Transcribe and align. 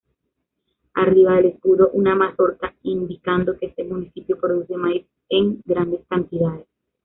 Arriba 0.95 1.35
del 1.35 1.45
escudo 1.45 1.91
una 1.93 2.15
mazorca 2.15 2.73
indicando 2.81 3.55
que 3.59 3.67
este 3.67 3.83
municipio 3.83 4.35
produce 4.39 4.75
maíz 4.75 5.05
en 5.29 5.61
grandes 5.63 6.01
cantidades. 6.07 6.65